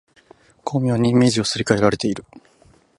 [0.63, 2.25] 巧妙にイメージがすり替えられている